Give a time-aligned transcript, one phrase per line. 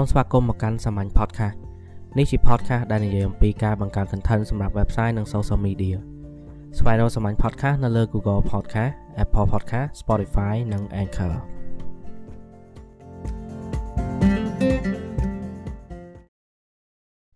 [0.00, 1.56] សូមស្វាគមន៍មកកាន់សាមញ្ញ podcast
[2.18, 5.96] នេះជា podcast ដែលនិយាយអំពីការបង្កើត content សម្រាប់ website និង social media
[6.78, 8.92] ស្វែងរកសាមញ្ញ podcast នៅលើ Google Podcast
[9.22, 11.34] Apple Podcast Spotify និង Anchor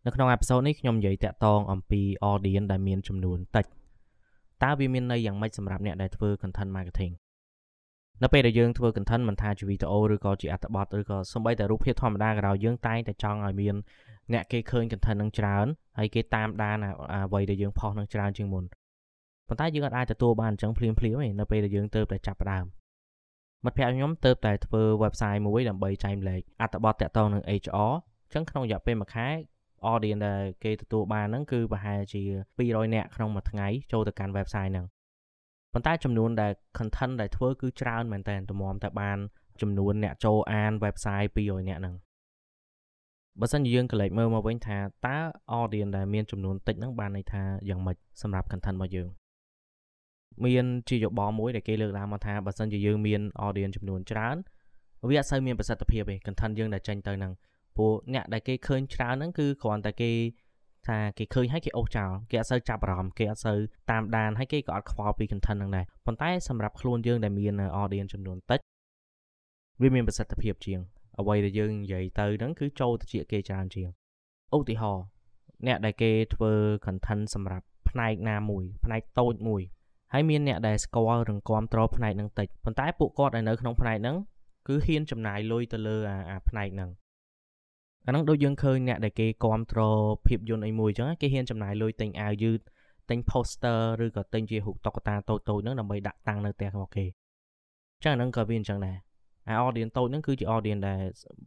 [0.05, 3.67] នៅក្នុងអេពីសូតនេះខ្ញុំនិយាយតាក់ទងអំពី audience ដែលមានចំនួនតិច
[4.63, 7.13] តើវាមានន័យយ៉ាងម៉េចសម្រាប់អ្នកដែលធ្វើ content marketing
[8.23, 13.75] នៅពេលដែលយើងធ្វើ content មិនថាជាវីដេអូឬក៏ជាអត្ថបទឬក៏សូម្បីតែរូបភាពធម្មតាក៏ដោយយើងតែងតែចង់ឲ្យមាន
[14.33, 15.67] អ្នកគេឃើញ content នឹងច្រើន
[15.99, 16.77] ហើយគេតាមដាន
[17.15, 18.65] អ្វីដែលយើងផុសនឹងច្រើនជាងមុន
[19.49, 22.65] ប៉ុន្តែយើងអាចទទួលបានអញ្ចឹងភ្លាមភ្លាមទេនៅពេលដែលយើងទៅតែចាប់ផ្ដើម
[23.65, 27.93] មិត្តភ័ក្ដិខ្ញុំទៅតែធ្វើ website មួយដើម្បីចែកម្លែកអត្ថបទតាក់ទងនឹង HR
[28.25, 29.29] អញ្ចឹងក្នុងរយៈពេលមួយខែ
[29.93, 32.23] audience ដែលគេទទួលបានហ្នឹងគឺប្រហែលជា
[32.59, 34.87] 200នាក់ក្នុងមួយថ្ងៃចូលទៅកាន់ website ហ្នឹង
[35.73, 39.19] ប៉ុន្តែចំនួនដែល content ដែលធ្វើគឺច្រើនមែនតើតម្រាំតែបាន
[39.61, 41.95] ចំនួនអ្នកចូលអាន website 200អ្នកហ្នឹង
[43.41, 45.17] បើសិនជាយើងកលេចមើលមកវិញថាតើ
[45.61, 49.09] audience ដែលមានចំនួនតិចហ្នឹងបានន័យថាយ៉ាងម៉េចសម្រាប់ content របស់យើង
[50.45, 54.37] មានជាយោបល់មួយដែលគេលើកឡើងមកថាបើសិនជាយើងមាន audience ចំនួនច្រើន
[55.09, 57.33] វាអត់សូវមានប្រសិទ្ធភាពទេ content យើងដែលចេញទៅហ្នឹង
[57.77, 60.11] ព្រោះអ្នកដែលគេឃើញច្រើនហ្នឹងគឺគ្រាន់តែគេ
[60.89, 63.59] ថាគេឃើញហើយគេអូសចោលគេអត់សូវចាប់អារម្មណ៍គេអត់សូវ
[63.91, 68.61] តាមដានហើយគេក៏អត់ខ្វល់ពី content ហ្នឹងដែរប៉ុន្តែសម្រាប់ខ្លួនយើងដែលមាន audience ចំនួនតិច
[69.81, 70.81] វាមានប្រសិទ្ធភាពជាង
[71.21, 73.89] អ្វីដែលយើងនិយាយទៅហ្នឹងគឺចូលទៅជាគេច្រើនជាង
[74.57, 75.05] ឧទាហរណ៍
[75.67, 76.53] អ្នកដែលគេធ្វើ
[76.87, 79.63] content សម្រាប់ផ្នែកណាមួយផ្នែកតូចមួយ
[80.13, 84.17] ហើយមានអ្នកដែលស្គាល់រងគាំទ្រផ្នែកហ្នឹងតិចប៉ុន្តែពួកគាត់ដែលនៅក្នុងផ្នែកហ្នឹង
[84.69, 85.97] គឺហ៊ានចំណាយលុយទៅលើ
[86.31, 86.91] អាផ្នែកហ្នឹង
[88.07, 92.61] អាហ្នឹងដូចយើងឃើញអ្នកដែលគេគ្រប់គ្រងភាពយន្តអីមួយអញ្ចឹងគេហ៊ានចំណាយលុយទិញអាវយឺត
[93.11, 97.05] ទិញ poster ឬក៏ទិញជារូបតុក្កតាតូចតូចហ្នឹងដើម្បីដាក់តាំងនៅផ្ទះរបស់គេ
[97.97, 98.97] អញ្ចឹងអាហ្នឹងក៏វាអញ្ចឹងដែរ
[99.49, 101.01] អា audience តូចហ្នឹងគឺជា audience ដែល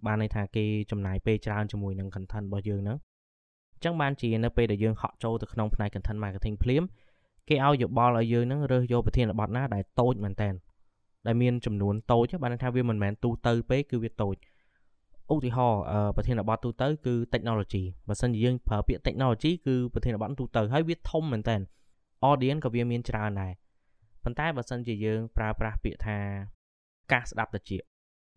[0.05, 2.97] បានន័យថាគេចំណាយពេលច្រើនជាមួយនឹង content របស់យើងហ្នឹង
[3.73, 6.83] អញ្ចឹងបានជានៅពេលដែលយើងហក់ចូលទៅក្នុងផ្នែក content marketing ភ្លាម
[7.49, 10.49] គេឲ្យយោបល់ឲ្យយើងហ្នឹងរើសយកប្រធានបទណាដែលតូចមែនតើ
[11.27, 14.35] ដែលមានចំនួនតូចបានន័យថាវាមិនមែនទូទៅពេកគឺវាតូច
[15.33, 15.81] ឧទាហរណ៍
[16.15, 21.55] ប្រធានបទទូទៅគឺ technology បើសិនជាយើងប្រើពាក្យ technology គឺប្រធានបទទូទៅហើយវាធំមែនតើ
[22.29, 23.51] audience ក៏វាមានច្រើនដែរ
[24.23, 26.17] ប៉ុន្តែបើសិនជាយើងប្រើប្រាស់ពាក្យថា
[27.11, 27.71] ការស្ដាប់តិច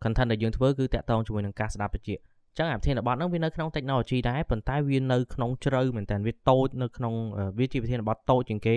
[0.02, 2.10] content ដែលយើងធ្វើគឺតាក់ទងជាមួយនឹងការស្ដាប់តិច
[2.58, 7.14] ចឹងអាប្រធានបទហ្នឹងវានៅក្នុង technology ដែរប៉ុន្តែវានៅក្នុងជ្រៅមែនតើវាតូចនៅក្នុង
[7.58, 8.76] វាជាប្រធានបទតូចជាងគេ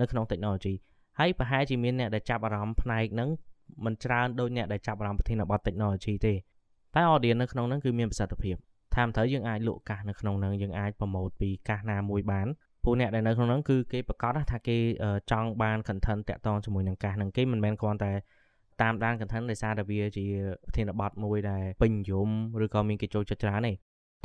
[0.00, 0.74] នៅក្នុង technology
[1.18, 3.28] ហើយប្រហែលជាមានអ្នកដែលចាប់អារម្មណ៍ផ្នែកហ្នឹង
[3.84, 6.34] មិនច្រើនដូចអ្នកដែលចាប់អារម្មណ៍ប្រធានបទ technology ទេ
[6.94, 8.56] តែ audience នៅក្នុងហ្នឹងគឺមានប្រសិទ្ធភាព
[8.96, 12.46] តាមត្រូវយើងអាចលក់កាសនៅក្នុងហ្នឹងយើងអាចប្រម៉ូទពីកាសណាមួយបាន
[12.84, 14.76] ពួកអ្នកដែលនៅក្នុងហ្នឹងគឺគេប្រកាសថាគេ
[15.30, 18.12] ចង់បាន content តាក់ទងជាមួយនឹងកាសហ្នឹងគេមិនមែនគ្រាន់តែ
[18.82, 20.26] តាមដាន content ដោយសារតែវាជា
[20.64, 22.28] ប្រធានបទមួយដែលពេញនិយម
[22.64, 23.72] ឬក៏មានគេចូលចិត្តច្រើនទេ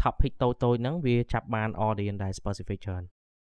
[0.01, 3.03] topic តូចតូចហ្នឹងវាចាប់បាន audience ដែល specific ច្រើន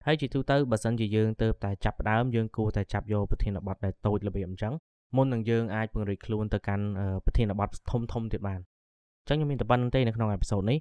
[0.06, 4.74] ហើយជាទូទៅបើសិនជាយើងទៅតែចាប់ដើមយើងគួរតែចាប់យកប្រធានបទដែលតូចរបៀបអញ្ចឹង
[5.16, 6.84] មុននឹងយើងអាចពង្រីកខ្លួនទៅកាន់
[7.24, 10.78] ប្រធានបទធំធំទៀតបានអញ្ចឹងខ្ញុំមានតែប៉ុណ្្នឹងទេនៅក្នុងអេពីសូតនេះ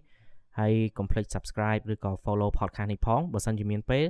[0.59, 4.03] ហើយកុំភ្លេច subscribe ឬក៏ follow podcast នេះផងបើសិនជាមានពេល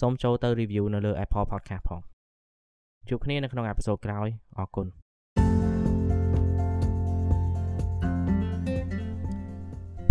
[0.00, 2.00] សូមចូលទៅ review នៅលើ Apple Podcast ផង
[3.08, 4.28] ជួបគ្នានៅក្នុងអេពីសូតក្រោយ
[4.58, 4.86] អរគុណ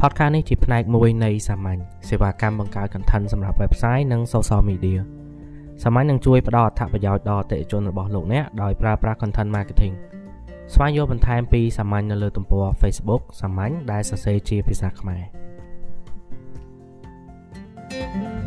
[0.01, 1.79] podcast នេះជាផ្នែកមួយនៃសាមញ្ញ
[2.09, 5.00] សេវាកម្មបង្កើត content សម្រាប់ website និង social media
[5.83, 9.94] សាមញ្ញនឹងជួយផ្ដល់អត្ថប្រយោជន៍ដល់អតិថិជនរបស់លោកអ្នកដោយប្រើប្រាស់ content marketing
[10.73, 15.23] ស្វែងយល់បន្ថែមពីសាមញ្ញនៅលើទំព័រ Facebook សាមញ្ញដែលសរសេរជាភាសាខ្មែរ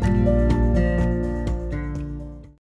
[0.02, 0.49] thank you